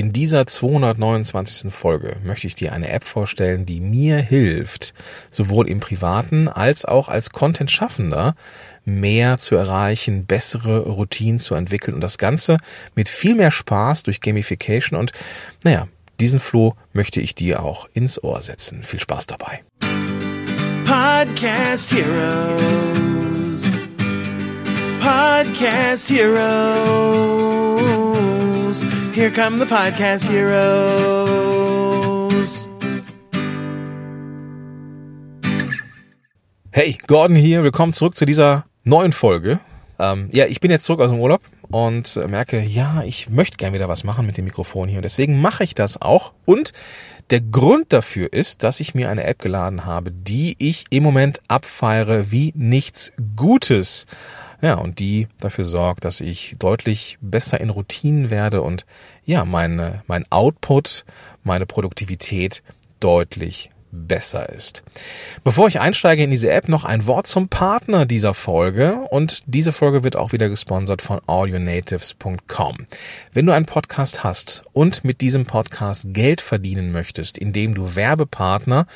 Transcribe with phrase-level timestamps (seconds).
[0.00, 1.70] In dieser 229.
[1.70, 4.94] Folge möchte ich dir eine App vorstellen, die mir hilft,
[5.30, 8.34] sowohl im privaten als auch als Content-Schaffender
[8.86, 12.56] mehr zu erreichen, bessere Routinen zu entwickeln und das Ganze
[12.94, 15.12] mit viel mehr Spaß durch Gamification und
[15.64, 15.86] naja,
[16.18, 18.84] diesen Floh möchte ich dir auch ins Ohr setzen.
[18.84, 19.60] Viel Spaß dabei.
[20.86, 23.86] Podcast Heroes.
[24.98, 28.09] Podcast Heroes.
[28.70, 30.68] Here come the Podcast Heroes.
[36.70, 37.64] Hey, Gordon hier.
[37.64, 39.58] Willkommen zurück zu dieser neuen Folge.
[39.98, 43.72] Ähm, ja, ich bin jetzt zurück aus dem Urlaub und merke, ja, ich möchte gern
[43.72, 46.32] wieder was machen mit dem Mikrofon hier und deswegen mache ich das auch.
[46.44, 46.72] Und
[47.30, 51.40] der Grund dafür ist, dass ich mir eine App geladen habe, die ich im Moment
[51.48, 54.06] abfeiere wie nichts Gutes.
[54.62, 58.84] Ja, und die dafür sorgt, dass ich deutlich besser in Routinen werde und
[59.24, 61.04] ja, meine, mein Output,
[61.42, 62.62] meine Produktivität
[63.00, 64.82] deutlich besser ist.
[65.44, 69.72] Bevor ich einsteige in diese App, noch ein Wort zum Partner dieser Folge und diese
[69.72, 72.86] Folge wird auch wieder gesponsert von audionatives.com.
[73.32, 78.86] Wenn du einen Podcast hast und mit diesem Podcast Geld verdienen möchtest, indem du Werbepartner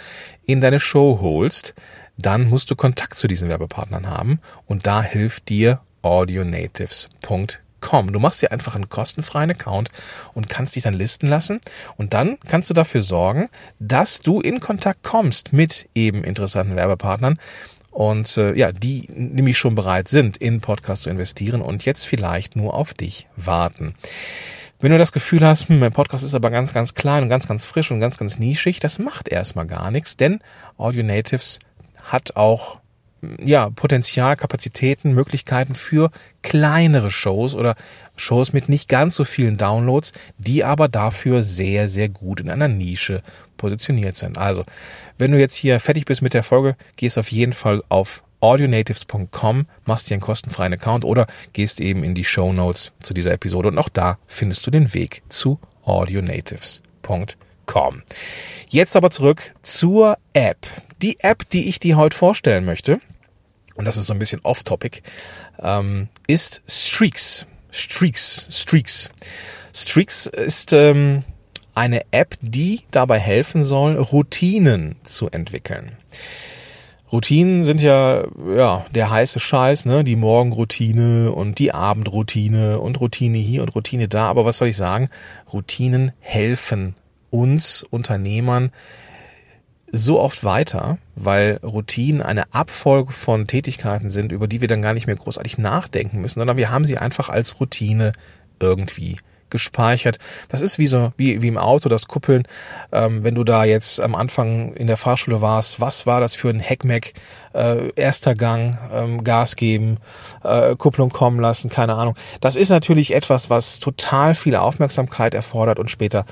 [0.47, 1.75] in deine Show holst,
[2.17, 8.13] dann musst du Kontakt zu diesen Werbepartnern haben und da hilft dir audionatives.com.
[8.13, 9.91] Du machst dir einfach einen kostenfreien Account
[10.33, 11.61] und kannst dich dann listen lassen.
[11.97, 13.49] Und dann kannst du dafür sorgen,
[13.79, 17.39] dass du in Kontakt kommst mit eben interessanten Werbepartnern
[17.91, 22.57] und äh, ja, die nämlich schon bereit sind, in Podcast zu investieren und jetzt vielleicht
[22.57, 23.95] nur auf dich warten.
[24.81, 27.47] Wenn du das Gefühl hast, hm, mein Podcast ist aber ganz, ganz klein und ganz,
[27.47, 30.41] ganz frisch und ganz, ganz nischig, das macht erstmal gar nichts, denn
[30.77, 31.61] Audio Natives
[32.05, 32.79] hat auch
[33.43, 36.11] ja, Potenzial, Kapazitäten, Möglichkeiten für
[36.43, 37.75] kleinere Shows oder
[38.17, 42.69] Shows mit nicht ganz so vielen Downloads, die aber dafür sehr, sehr gut in einer
[42.69, 43.23] Nische
[43.57, 44.39] positioniert sind.
[44.39, 44.65] Also,
[45.19, 49.67] wenn du jetzt hier fertig bist mit der Folge, gehst auf jeden Fall auf audionatives.com,
[49.87, 53.69] machst dir einen kostenfreien Account oder gehst eben in die Show Notes zu dieser Episode
[53.69, 58.03] und auch da findest du den Weg zu audionatives.com.
[58.69, 60.67] Jetzt aber zurück zur App.
[61.05, 62.99] Die App, die ich dir heute vorstellen möchte,
[63.75, 65.03] und das ist so ein bisschen off-topic,
[65.63, 67.45] ähm, ist Streaks.
[67.71, 69.11] Streaks, Streaks.
[69.75, 71.23] Streaks ist ähm,
[71.75, 75.99] eine App, die dabei helfen soll, Routinen zu entwickeln.
[77.13, 78.25] Routinen sind ja,
[78.57, 80.05] ja, der heiße Scheiß, ne?
[80.05, 84.31] Die Morgenroutine und die Abendroutine und Routine hier und Routine da.
[84.31, 85.11] Aber was soll ich sagen?
[85.53, 86.97] Routinen helfen
[87.29, 88.73] uns Unternehmern
[89.95, 94.93] so oft weiter, weil Routinen eine Abfolge von Tätigkeiten sind, über die wir dann gar
[94.93, 98.13] nicht mehr großartig nachdenken müssen, sondern wir haben sie einfach als Routine
[98.59, 99.17] irgendwie
[99.51, 100.19] gespeichert.
[100.49, 102.43] Das ist wie so wie, wie im Auto das Kuppeln.
[102.91, 106.49] Ähm, wenn du da jetzt am Anfang in der Fahrschule warst, was war das für
[106.49, 107.15] ein Heckmeck?
[107.53, 109.99] Äh, erster Gang, ähm, Gas geben,
[110.43, 112.17] äh, Kupplung kommen lassen, keine Ahnung.
[112.41, 116.25] Das ist natürlich etwas, was total viel Aufmerksamkeit erfordert und später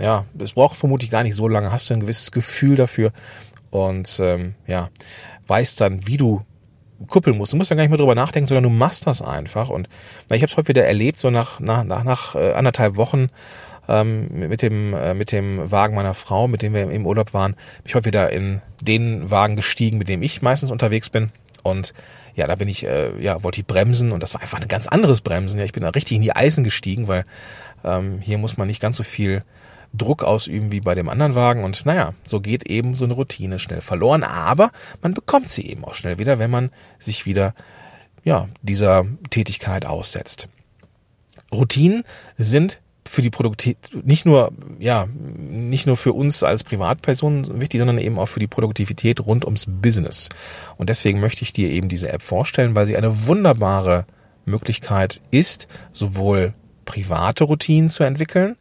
[0.00, 3.12] ja, es braucht vermutlich gar nicht so lange, hast du ein gewisses Gefühl dafür
[3.70, 4.90] und ähm, ja,
[5.46, 6.42] weißt dann, wie du
[7.08, 7.52] kuppeln musst.
[7.52, 9.68] Du musst ja gar nicht mehr drüber nachdenken, sondern du machst das einfach.
[9.68, 9.88] Und
[10.30, 13.28] ich habe es heute wieder erlebt, so nach, nach, nach, nach äh, anderthalb Wochen
[13.88, 17.52] ähm, mit, dem, äh, mit dem Wagen meiner Frau, mit dem wir im Urlaub waren,
[17.52, 21.30] bin ich heute wieder in den Wagen gestiegen, mit dem ich meistens unterwegs bin.
[21.62, 21.92] Und
[22.34, 24.86] ja, da bin ich, äh, ja, wollte ich bremsen und das war einfach ein ganz
[24.86, 25.58] anderes Bremsen.
[25.58, 27.24] Ja, ich bin da richtig in die Eisen gestiegen, weil
[27.86, 29.42] ähm, hier muss man nicht ganz so viel
[29.94, 31.64] Druck ausüben wie bei dem anderen Wagen.
[31.64, 34.22] Und naja, so geht eben so eine Routine schnell verloren.
[34.22, 34.70] Aber
[35.02, 37.54] man bekommt sie eben auch schnell wieder, wenn man sich wieder
[38.24, 40.48] ja, dieser Tätigkeit aussetzt.
[41.52, 42.02] Routinen
[42.36, 47.98] sind für die Produktivität nicht nur ja nicht nur für uns als Privatpersonen wichtig, sondern
[47.98, 50.28] eben auch für die Produktivität rund ums Business.
[50.76, 54.06] Und deswegen möchte ich dir eben diese App vorstellen, weil sie eine wunderbare
[54.44, 56.52] Möglichkeit ist, sowohl
[56.86, 58.56] private Routinen zu entwickeln,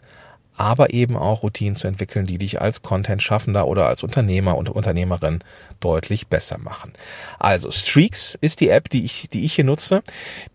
[0.57, 5.39] aber eben auch Routinen zu entwickeln, die dich als Content-Schaffender oder als Unternehmer und Unternehmerin
[5.79, 6.93] deutlich besser machen.
[7.39, 10.01] Also Streaks ist die App, die ich, die ich hier nutze.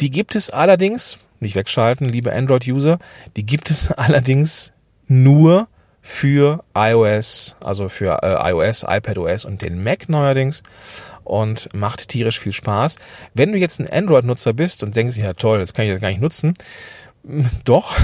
[0.01, 2.99] Die gibt es allerdings, nicht wegschalten, liebe Android-User,
[3.37, 4.73] die gibt es allerdings
[5.07, 5.69] nur
[6.03, 10.63] für iOS, also für äh, iOS, iPadOS und den Mac neuerdings
[11.25, 12.97] und macht tierisch viel Spaß.
[13.35, 16.09] Wenn du jetzt ein Android-Nutzer bist und denkst, ja toll, das kann ich jetzt gar
[16.09, 16.55] nicht nutzen,
[17.65, 17.97] doch.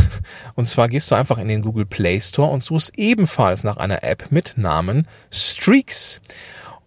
[0.55, 4.05] Und zwar gehst du einfach in den Google Play Store und suchst ebenfalls nach einer
[4.05, 6.21] App mit Namen Streaks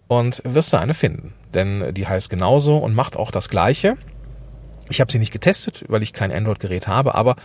[0.08, 1.34] und wirst da eine finden.
[1.54, 3.98] Denn die heißt genauso und macht auch das Gleiche.
[4.90, 7.36] Ich habe sie nicht getestet, weil ich kein Android-Gerät habe, aber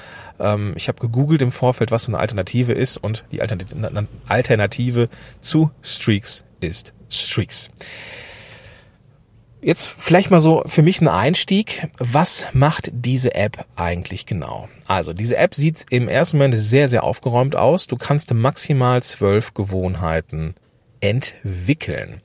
[0.40, 5.08] ähm, ich habe gegoogelt im Vorfeld, was so eine Alternative ist und die Alternative
[5.40, 7.70] zu Streaks ist Streaks.
[9.64, 11.88] Jetzt vielleicht mal so für mich ein Einstieg.
[11.98, 14.68] Was macht diese App eigentlich genau?
[14.86, 17.86] Also diese App sieht im ersten Moment sehr, sehr aufgeräumt aus.
[17.86, 20.54] Du kannst maximal zwölf Gewohnheiten
[21.00, 22.20] entwickeln.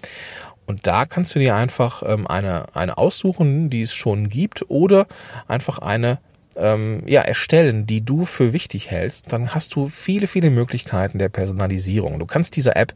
[0.65, 5.07] Und da kannst du dir einfach ähm, eine, eine aussuchen, die es schon gibt, oder
[5.47, 6.19] einfach eine
[6.57, 9.31] ähm, ja, erstellen, die du für wichtig hältst.
[9.31, 12.19] Dann hast du viele, viele Möglichkeiten der Personalisierung.
[12.19, 12.93] Du kannst dieser App,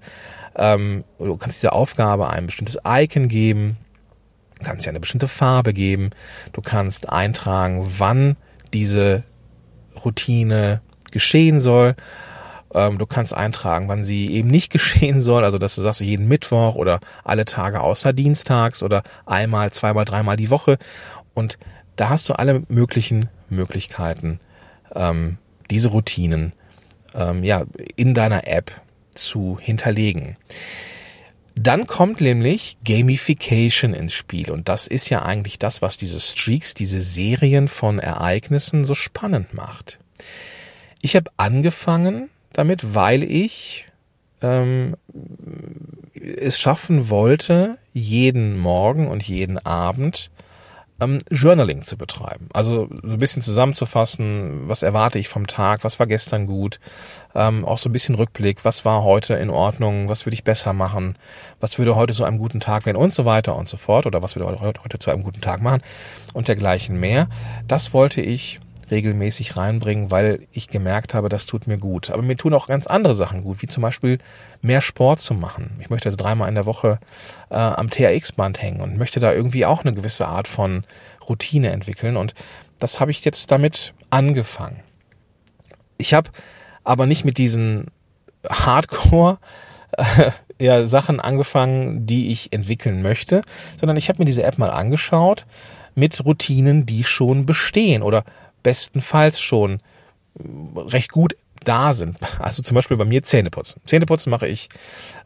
[0.58, 3.78] ähm, du kannst dieser Aufgabe ein bestimmtes Icon geben,
[4.64, 6.12] Du kannst ja eine bestimmte Farbe geben.
[6.54, 8.38] Du kannst eintragen, wann
[8.72, 9.24] diese
[10.06, 10.82] Routine
[11.12, 11.96] geschehen soll.
[12.74, 15.44] Ähm, du kannst eintragen, wann sie eben nicht geschehen soll.
[15.44, 20.38] Also, dass du sagst, jeden Mittwoch oder alle Tage außer Dienstags oder einmal, zweimal, dreimal
[20.38, 20.78] die Woche.
[21.34, 21.58] Und
[21.98, 24.40] da hast du alle möglichen Möglichkeiten,
[24.96, 25.40] ähm,
[25.72, 26.54] diese Routinen
[27.14, 27.66] ähm, ja,
[27.98, 28.72] in deiner App
[29.14, 30.38] zu hinterlegen.
[31.56, 36.74] Dann kommt nämlich Gamification ins Spiel und das ist ja eigentlich das, was diese Streaks,
[36.74, 40.00] diese Serien von Ereignissen so spannend macht.
[41.02, 43.88] Ich habe angefangen damit, weil ich
[44.42, 44.96] ähm,
[46.14, 50.32] es schaffen wollte, jeden Morgen und jeden Abend
[51.04, 52.50] ähm, Journaling zu betreiben.
[52.54, 56.80] Also so ein bisschen zusammenzufassen, was erwarte ich vom Tag, was war gestern gut,
[57.36, 60.74] ähm, auch so ein bisschen Rückblick, was war heute in Ordnung, was würde ich besser
[60.74, 61.18] machen,
[61.60, 64.22] was würde heute so einem guten Tag werden und so weiter und so fort oder
[64.22, 65.82] was würde heute, heute zu einem guten Tag machen
[66.34, 67.28] und dergleichen mehr.
[67.68, 68.60] Das wollte ich
[68.94, 72.12] regelmäßig reinbringen, weil ich gemerkt habe, das tut mir gut.
[72.12, 74.20] Aber mir tun auch ganz andere Sachen gut, wie zum Beispiel
[74.62, 75.72] mehr Sport zu machen.
[75.82, 77.00] Ich möchte also dreimal in der Woche
[77.50, 80.84] äh, am TRX-Band hängen und möchte da irgendwie auch eine gewisse Art von
[81.28, 82.16] Routine entwickeln.
[82.16, 82.36] Und
[82.80, 84.80] das habe ich jetzt damit angefangen.
[85.98, 86.30] Ich habe
[86.84, 87.88] aber nicht mit diesen
[88.48, 89.40] Hardcore
[89.98, 90.32] äh,
[90.64, 93.42] ja, Sachen angefangen, die ich entwickeln möchte,
[93.78, 95.46] sondern ich habe mir diese App mal angeschaut
[95.96, 98.24] mit Routinen, die schon bestehen oder
[98.64, 99.82] bestenfalls schon
[100.76, 102.18] recht gut da sind.
[102.40, 103.82] Also zum Beispiel bei mir Zähneputzen.
[103.86, 104.70] Zähneputzen mache ich,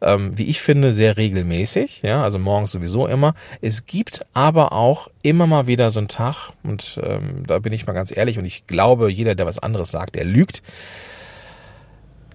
[0.02, 2.02] ähm, wie ich finde, sehr regelmäßig.
[2.04, 3.34] Ja, also morgens sowieso immer.
[3.62, 7.88] Es gibt aber auch immer mal wieder so einen Tag, und ähm, da bin ich
[7.88, 10.62] mal ganz ehrlich, und ich glaube, jeder, der was anderes sagt, der lügt.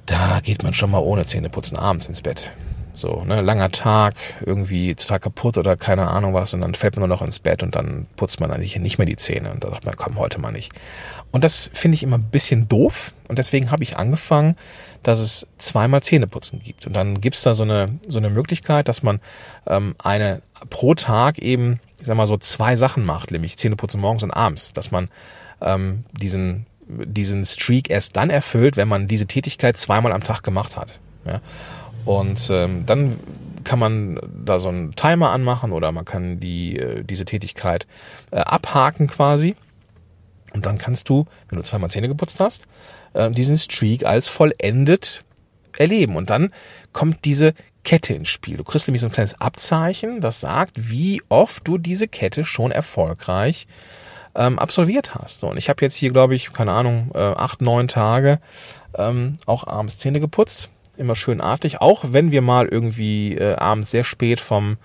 [0.06, 2.50] Da geht man schon mal ohne Zähneputzen abends ins Bett.
[2.94, 7.08] So, ne, langer Tag, irgendwie total kaputt oder keine Ahnung was und dann fällt man
[7.08, 9.70] nur noch ins Bett und dann putzt man eigentlich nicht mehr die Zähne und da
[9.70, 10.72] sagt man, komm, heute mal nicht.
[11.30, 14.56] Und das finde ich immer ein bisschen doof und deswegen habe ich angefangen,
[15.02, 16.86] dass es zweimal Zähneputzen gibt.
[16.86, 19.20] Und dann gibt's da so eine, so eine Möglichkeit, dass man
[19.66, 24.22] ähm, eine pro Tag eben, ich sag mal so, zwei Sachen macht, nämlich Zähneputzen morgens
[24.22, 25.08] und abends, dass man
[25.62, 30.76] ähm, diesen diesen Streak erst dann erfüllt, wenn man diese Tätigkeit zweimal am Tag gemacht
[30.76, 30.98] hat.
[31.24, 31.40] Ja?
[32.04, 33.18] Und ähm, dann
[33.64, 37.86] kann man da so einen Timer anmachen oder man kann die äh, diese Tätigkeit
[38.30, 39.54] äh, abhaken quasi.
[40.52, 42.66] Und dann kannst du, wenn du zweimal Zähne geputzt hast,
[43.14, 45.24] äh, diesen Streak als vollendet
[45.78, 46.16] erleben.
[46.16, 46.52] Und dann
[46.92, 47.54] kommt diese
[47.84, 48.56] Kette ins Spiel.
[48.56, 52.70] Du kriegst nämlich so ein kleines Abzeichen, das sagt, wie oft du diese Kette schon
[52.70, 53.66] erfolgreich
[54.34, 55.40] ähm, absolviert hast.
[55.40, 58.40] So, und ich habe jetzt hier, glaube ich, keine Ahnung, äh, acht, neun Tage
[58.94, 63.90] ähm, auch abends Zähne geputzt immer schön artig, auch wenn wir mal irgendwie äh, abends
[63.90, 64.76] sehr spät vom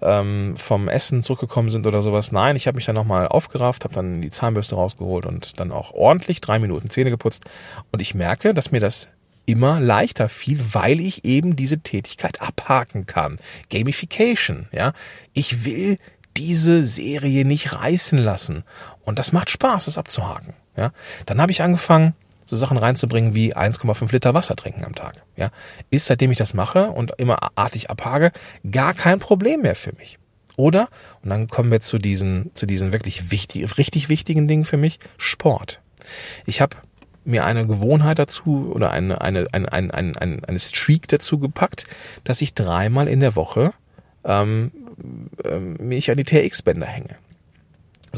[0.00, 2.32] ähm, vom Essen zurückgekommen sind oder sowas.
[2.32, 5.92] Nein, ich habe mich dann nochmal aufgerafft, habe dann die Zahnbürste rausgeholt und dann auch
[5.92, 7.44] ordentlich drei Minuten Zähne geputzt.
[7.90, 9.08] Und ich merke, dass mir das
[9.46, 13.38] immer leichter fiel, weil ich eben diese Tätigkeit abhaken kann.
[13.70, 14.92] Gamification, ja.
[15.32, 15.98] Ich will
[16.36, 18.64] diese Serie nicht reißen lassen.
[19.02, 20.54] Und das macht Spaß, das abzuhaken.
[20.76, 20.92] Ja.
[21.26, 22.14] Dann habe ich angefangen,
[22.48, 25.22] so Sachen reinzubringen wie 1,5 Liter Wasser trinken am Tag.
[25.36, 25.50] Ja,
[25.90, 28.32] ist seitdem ich das mache und immer artig abhage,
[28.70, 30.18] gar kein Problem mehr für mich.
[30.56, 30.88] Oder,
[31.22, 34.98] und dann kommen wir zu diesen, zu diesen wirklich wichtig, richtig wichtigen Dingen für mich,
[35.18, 35.82] Sport.
[36.46, 36.76] Ich habe
[37.22, 41.84] mir eine Gewohnheit dazu oder eine, eine, eine, eine, eine, eine Streak dazu gepackt,
[42.24, 43.72] dass ich dreimal in der Woche
[44.24, 44.72] ähm,
[45.44, 47.16] ähm, mich an die TRX-Bänder hänge.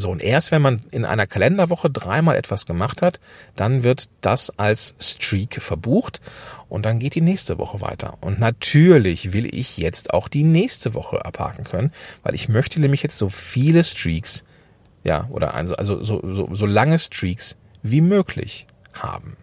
[0.00, 3.20] So, und erst wenn man in einer Kalenderwoche dreimal etwas gemacht hat,
[3.54, 6.22] dann wird das als Streak verbucht
[6.70, 8.16] und dann geht die nächste Woche weiter.
[8.22, 11.92] Und natürlich will ich jetzt auch die nächste Woche abhaken können,
[12.22, 14.42] weil ich möchte nämlich jetzt so viele Streaks,
[15.04, 19.36] ja, oder also, also so, so, so lange Streaks wie möglich haben.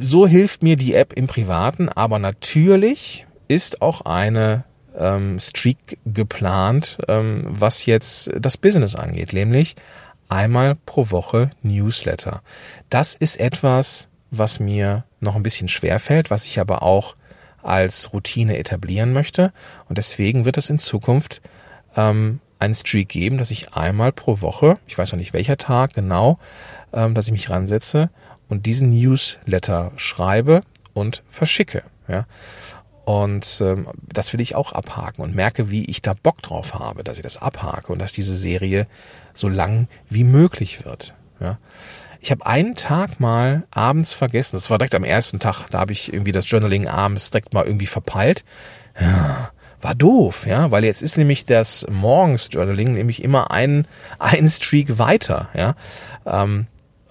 [0.00, 4.64] So hilft mir die App im Privaten, aber natürlich ist auch eine
[4.96, 9.76] ähm, Streak geplant, ähm, was jetzt das Business angeht, nämlich
[10.28, 12.42] einmal pro Woche Newsletter.
[12.90, 17.14] Das ist etwas, was mir noch ein bisschen schwer fällt, was ich aber auch
[17.62, 19.52] als Routine etablieren möchte.
[19.88, 21.42] Und deswegen wird es in Zukunft
[21.96, 25.94] ähm, einen Streak geben, dass ich einmal pro Woche, ich weiß noch nicht welcher Tag
[25.94, 26.38] genau,
[26.92, 28.10] ähm, dass ich mich ransetze
[28.48, 30.62] und diesen Newsletter schreibe
[30.94, 31.82] und verschicke.
[32.08, 32.26] Ja.
[33.06, 37.04] Und ähm, das will ich auch abhaken und merke, wie ich da Bock drauf habe,
[37.04, 38.88] dass ich das abhake und dass diese Serie
[39.32, 41.14] so lang wie möglich wird.
[41.38, 41.58] Ja.
[42.20, 45.92] Ich habe einen Tag mal abends vergessen, das war direkt am ersten Tag, da habe
[45.92, 48.44] ich irgendwie das Journaling abends direkt mal irgendwie verpeilt.
[49.00, 53.86] Ja, war doof, ja, weil jetzt ist nämlich das Morgens Journaling nämlich immer ein,
[54.18, 55.76] ein Streak weiter, ja.
[56.26, 56.66] Ähm,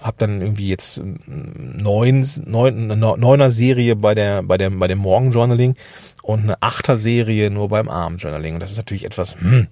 [0.05, 5.75] habe dann irgendwie jetzt neun, neun, neuner Serie bei der bei der bei dem Morgenjournaling
[6.21, 9.67] und eine achter Serie nur beim Abendjournaling und das ist natürlich etwas, hm,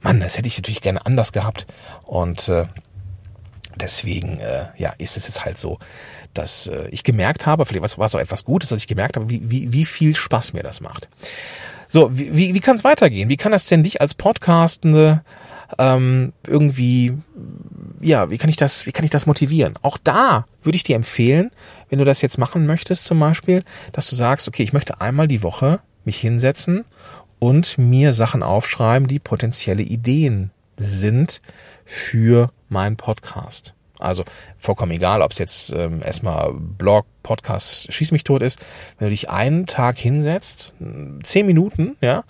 [0.00, 1.66] Mann, das hätte ich natürlich gerne anders gehabt
[2.04, 2.66] und äh,
[3.76, 5.78] deswegen äh, ja ist es jetzt halt so,
[6.34, 9.50] dass äh, ich gemerkt habe, vielleicht war so etwas Gutes, dass ich gemerkt habe, wie,
[9.50, 11.08] wie, wie viel Spaß mir das macht.
[11.88, 13.28] So, wie, wie, wie kann es weitergehen?
[13.28, 15.22] Wie kann das denn dich als Podcastende
[15.78, 17.14] ähm, irgendwie,
[18.00, 19.74] ja, wie kann ich das, wie kann ich das motivieren?
[19.82, 21.50] Auch da würde ich dir empfehlen,
[21.88, 25.28] wenn du das jetzt machen möchtest zum Beispiel, dass du sagst, okay, ich möchte einmal
[25.28, 26.84] die Woche mich hinsetzen
[27.38, 31.40] und mir Sachen aufschreiben, die potenzielle Ideen sind
[31.84, 33.74] für meinen Podcast.
[33.98, 34.24] Also
[34.58, 38.60] vollkommen egal, ob es jetzt ähm, erstmal Blog, Podcast, Schieß mich tot ist.
[38.98, 40.72] Wenn du dich einen Tag hinsetzt,
[41.22, 42.24] zehn Minuten, ja,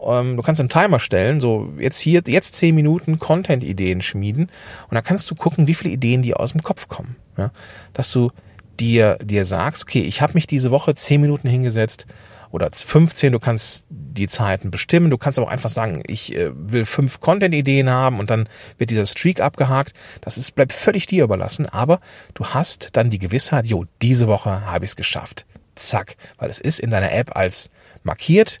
[0.00, 4.44] ähm, du kannst einen Timer stellen, so jetzt hier, jetzt zehn Minuten Content-Ideen schmieden
[4.88, 7.16] und dann kannst du gucken, wie viele Ideen dir aus dem Kopf kommen.
[7.36, 7.50] Ja?
[7.92, 8.30] Dass du
[8.78, 12.06] dir, dir sagst, okay, ich habe mich diese Woche zehn Minuten hingesetzt
[12.50, 16.50] oder 15, du kannst die Zeiten bestimmen, du kannst aber auch einfach sagen, ich äh,
[16.52, 19.92] will fünf Content-Ideen haben und dann wird dieser Streak abgehakt.
[20.20, 22.00] Das ist, bleibt völlig dir überlassen, aber
[22.34, 25.46] du hast dann die Gewissheit, jo, diese Woche habe ich es geschafft.
[25.74, 27.70] Zack, weil es ist in deiner App als
[28.02, 28.60] markiert,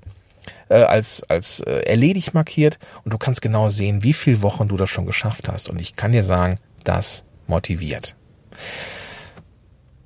[0.68, 4.76] äh, als, als äh, erledigt markiert und du kannst genau sehen, wie viele Wochen du
[4.76, 5.68] das schon geschafft hast.
[5.68, 8.14] Und ich kann dir sagen, das motiviert.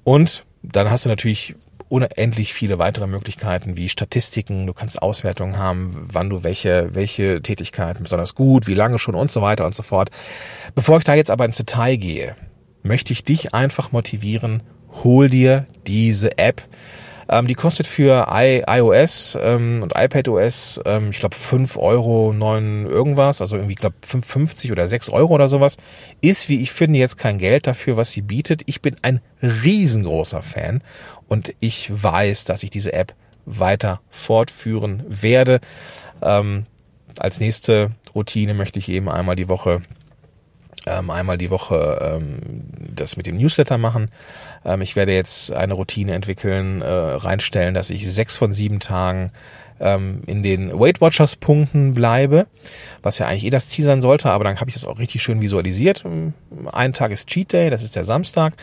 [0.04, 1.54] Und dann hast du natürlich
[1.92, 8.02] unendlich viele weitere Möglichkeiten wie Statistiken, du kannst Auswertungen haben, wann du welche, welche Tätigkeiten
[8.02, 10.10] besonders gut, wie lange schon und so weiter und so fort.
[10.74, 12.34] Bevor ich da jetzt aber ins Detail gehe,
[12.82, 14.62] möchte ich dich einfach motivieren,
[15.04, 16.62] hol dir diese App.
[17.32, 22.84] Ähm, die kostet für I, iOS ähm, und iPadOS, ähm, ich glaube, 5 Euro 9
[22.84, 25.78] irgendwas, also irgendwie, ich glaube, 5,50 oder 6 Euro oder sowas.
[26.20, 28.64] Ist, wie ich finde, jetzt kein Geld dafür, was sie bietet.
[28.66, 30.82] Ich bin ein riesengroßer Fan
[31.26, 33.14] und ich weiß, dass ich diese App
[33.46, 35.60] weiter fortführen werde.
[36.20, 36.64] Ähm,
[37.18, 39.80] als nächste Routine möchte ich eben einmal die Woche
[40.86, 42.40] ähm, einmal die Woche ähm,
[42.94, 44.10] das mit dem Newsletter machen.
[44.64, 49.30] Ähm, ich werde jetzt eine Routine entwickeln, äh, reinstellen, dass ich sechs von sieben Tagen
[49.80, 52.46] ähm, in den Weight Watchers Punkten bleibe,
[53.02, 55.22] was ja eigentlich eh das Ziel sein sollte, aber dann habe ich das auch richtig
[55.22, 56.04] schön visualisiert.
[56.72, 58.54] Ein Tag ist Cheat Day, das ist der Samstag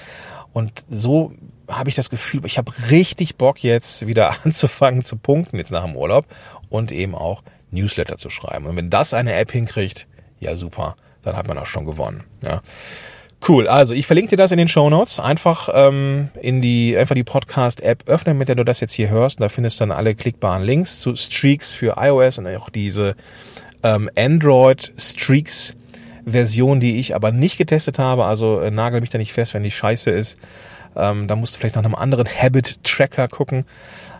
[0.53, 1.33] und so
[1.67, 5.85] habe ich das Gefühl, ich habe richtig Bock jetzt wieder anzufangen zu punkten jetzt nach
[5.85, 6.25] dem Urlaub
[6.69, 8.65] und eben auch Newsletter zu schreiben.
[8.65, 10.07] Und wenn das eine App hinkriegt,
[10.39, 12.23] ja super dann hat man auch schon gewonnen.
[12.43, 12.61] Ja.
[13.47, 15.19] Cool, also ich verlinke dir das in den Show Notes.
[15.19, 19.37] Einfach ähm, in die einfach die Podcast-App öffnen, mit der du das jetzt hier hörst.
[19.37, 23.15] Und da findest du dann alle klickbaren Links zu Streaks für iOS und auch diese
[23.83, 25.75] ähm, Android Streaks
[26.25, 28.25] Version, die ich aber nicht getestet habe.
[28.25, 30.37] Also äh, nagel mich da nicht fest, wenn die scheiße ist.
[30.95, 33.65] Ähm, da musst du vielleicht nach einem anderen Habit Tracker gucken.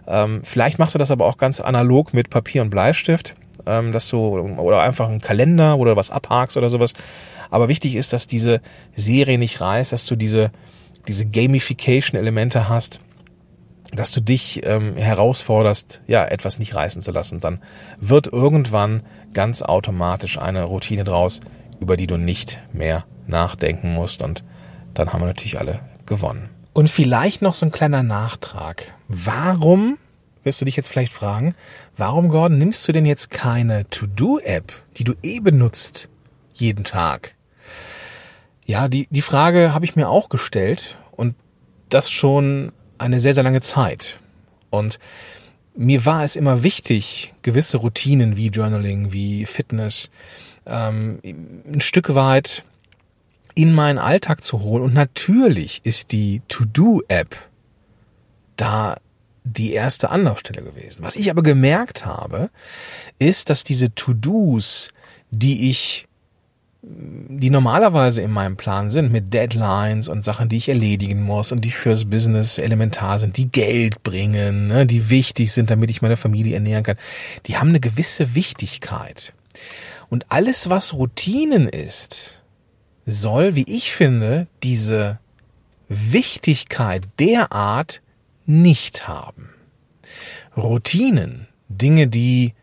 [0.08, 3.36] Ähm, vielleicht machst du das aber auch ganz analog mit Papier und Bleistift
[3.70, 6.94] ähm, dass du oder einfach einen Kalender oder was abhakst oder sowas.
[7.50, 8.62] Aber wichtig ist, dass diese
[8.96, 10.52] Serie nicht reißt, dass du diese
[11.08, 13.00] diese Gamification-Elemente hast,
[13.92, 17.40] dass du dich ähm, herausforderst, ja, etwas nicht reißen zu lassen.
[17.40, 17.60] Dann
[18.00, 21.42] wird irgendwann ganz automatisch eine Routine draus,
[21.80, 24.22] über die du nicht mehr nachdenken musst.
[24.22, 24.44] Und
[24.94, 26.50] dann haben wir natürlich alle gewonnen.
[26.74, 28.94] Und vielleicht noch so ein kleiner Nachtrag.
[29.08, 29.98] Warum
[30.44, 31.54] wirst du dich jetzt vielleicht fragen,
[31.96, 36.10] warum, Gordon, nimmst du denn jetzt keine To-Do-App, die du eh benutzt,
[36.54, 37.36] jeden Tag?
[38.66, 41.36] Ja, die, die Frage habe ich mir auch gestellt und
[41.90, 44.20] das schon eine sehr, sehr lange Zeit.
[44.70, 45.00] Und
[45.76, 50.12] mir war es immer wichtig, gewisse Routinen wie Journaling, wie Fitness,
[50.66, 52.64] ähm, ein Stück weit
[53.56, 54.84] in meinen Alltag zu holen.
[54.84, 57.36] Und natürlich ist die To-Do-App
[58.56, 58.98] da
[59.50, 61.04] die erste Anlaufstelle gewesen.
[61.04, 62.50] Was ich aber gemerkt habe,
[63.18, 64.90] ist, dass diese To-Dos,
[65.32, 66.08] die ich
[66.82, 71.66] die normalerweise in meinem Plan sind, mit Deadlines und Sachen, die ich erledigen muss und
[71.66, 76.16] die fürs Business elementar sind, die Geld bringen, ne, die wichtig sind, damit ich meine
[76.16, 76.98] Familie ernähren kann,
[77.48, 79.34] die haben eine gewisse Wichtigkeit.
[80.10, 82.42] Und alles, was Routinen ist,
[83.06, 85.20] soll, wie ich finde, diese
[85.90, 88.02] Wichtigkeit derart
[88.50, 89.50] nicht haben.
[90.58, 92.56] Routinen, Dinge, die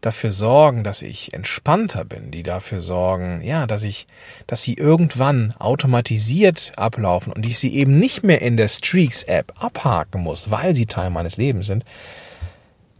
[0.00, 4.06] dafür sorgen, dass ich entspannter bin, die dafür sorgen, ja, dass ich,
[4.46, 9.52] dass sie irgendwann automatisiert ablaufen und ich sie eben nicht mehr in der Streaks App
[9.62, 11.84] abhaken muss, weil sie Teil meines Lebens sind,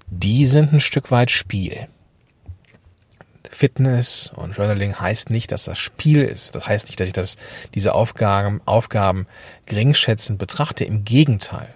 [0.08, 1.88] die sind ein Stück weit Spiel.
[3.50, 6.54] Fitness und Journaling heißt nicht, dass das Spiel ist.
[6.54, 7.36] Das heißt nicht, dass ich das,
[7.74, 9.26] diese Aufgaben, Aufgaben
[9.64, 10.84] geringschätzend betrachte.
[10.84, 11.74] Im Gegenteil.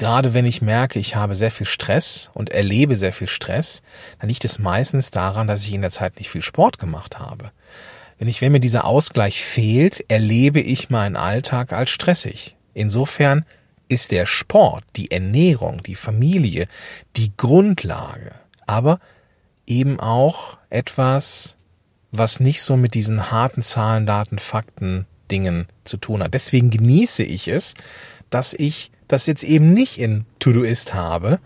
[0.00, 3.82] Gerade wenn ich merke, ich habe sehr viel Stress und erlebe sehr viel Stress,
[4.18, 7.50] dann liegt es meistens daran, dass ich in der Zeit nicht viel Sport gemacht habe.
[8.18, 12.56] Wenn ich, wenn mir dieser Ausgleich fehlt, erlebe ich meinen Alltag als stressig.
[12.72, 13.44] Insofern
[13.88, 16.66] ist der Sport, die Ernährung, die Familie
[17.16, 18.30] die Grundlage,
[18.66, 19.00] aber
[19.66, 21.58] eben auch etwas,
[22.10, 26.32] was nicht so mit diesen harten Zahlen, Daten, Fakten, Dingen zu tun hat.
[26.32, 27.74] Deswegen genieße ich es,
[28.30, 31.40] dass ich das jetzt eben nicht in To-Do-Ist habe,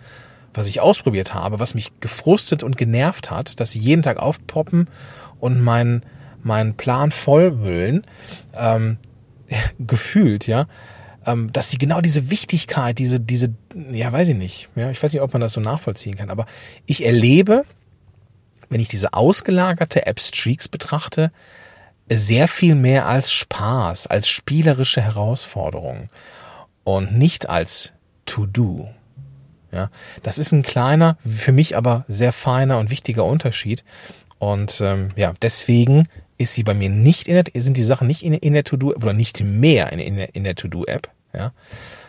[0.53, 4.89] was ich ausprobiert habe, was mich gefrustet und genervt hat, dass sie jeden Tag aufpoppen
[5.41, 6.03] und meinen
[6.43, 8.03] mein Plan vollwüllen,
[8.55, 8.99] ähm,
[9.79, 10.67] gefühlt, ja,
[11.25, 13.55] ähm, dass sie genau diese Wichtigkeit, diese, diese,
[13.91, 16.47] ja, weiß ich nicht, ja, ich weiß nicht, ob man das so nachvollziehen kann, aber
[16.85, 17.65] ich erlebe,
[18.69, 21.33] wenn ich diese ausgelagerte App Streaks betrachte,
[22.11, 26.09] sehr viel mehr als Spaß, als spielerische Herausforderung
[26.85, 27.93] und nicht als
[28.27, 28.89] To-Do.
[29.73, 29.91] Ja,
[30.23, 33.83] das ist ein kleiner, für mich aber sehr feiner und wichtiger Unterschied.
[34.39, 36.07] Und ähm, ja, deswegen
[36.39, 38.93] ist sie bei mir nicht in der, sind die Sachen nicht in, in der To-Do
[38.93, 41.53] oder nicht mehr in, in der, in der To-Do-App, ja,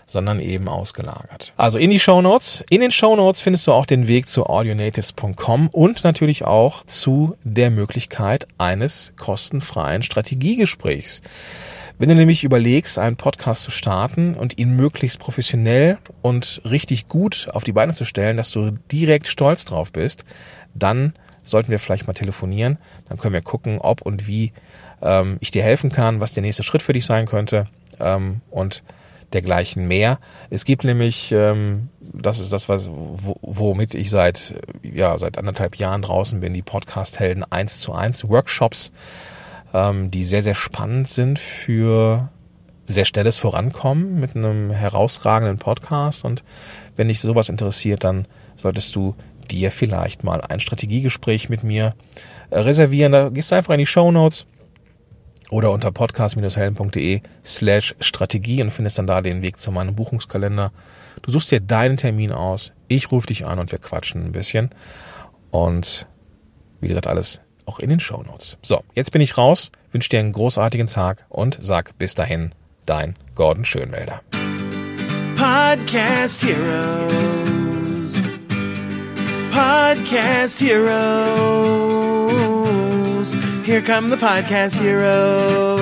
[0.06, 1.54] sondern eben ausgelagert.
[1.58, 2.64] Also in die Show Notes.
[2.70, 7.36] In den Show Notes findest du auch den Weg zu audionatives.com und natürlich auch zu
[7.44, 11.22] der Möglichkeit eines kostenfreien Strategiegesprächs.
[11.98, 17.48] Wenn du nämlich überlegst, einen Podcast zu starten und ihn möglichst professionell und richtig gut
[17.54, 20.26] auf die Beine zu stellen, dass du direkt stolz drauf bist,
[20.74, 22.80] dann sollten wir vielleicht mal telefonieren.
[23.08, 24.52] Dann können wir gucken, ob und wie
[25.02, 27.68] ähm, ich dir helfen kann, was der nächste Schritt für dich sein könnte
[28.02, 28.84] ähm, und
[29.32, 30.20] dergleichen mehr.
[30.50, 36.02] Es gibt nämlich, ähm, das ist das, was, womit ich seit, ja, seit anderthalb Jahren
[36.02, 38.92] draußen bin, die Podcast-Helden 1 zu 1 Workshops
[39.76, 42.30] ähm, die sehr, sehr spannend sind für
[42.88, 46.24] sehr schnelles Vorankommen mit einem herausragenden Podcast.
[46.24, 46.44] Und
[46.96, 49.16] wenn dich sowas interessiert, dann solltest du
[49.52, 51.94] dir vielleicht mal ein Strategiegespräch mit mir
[52.52, 53.12] äh, reservieren.
[53.12, 54.46] Da gehst du einfach in die Show Notes
[55.50, 60.72] oder unter podcast-helden.de slash Strategie und findest dann da den Weg zu meinem Buchungskalender.
[61.22, 64.70] Du suchst dir deinen Termin aus, ich rufe dich an und wir quatschen ein bisschen.
[65.52, 66.08] Und
[66.80, 68.58] wie gesagt, alles auch in den Show Notes.
[68.62, 72.52] So, jetzt bin ich raus, wünsche dir einen großartigen Tag und sag bis dahin,
[72.86, 74.22] dein Gordon Schönwälder.
[75.36, 78.40] Podcast Heroes.
[79.52, 81.66] Podcast Heroes.
[83.66, 85.75] Here come the Podcast Heroes.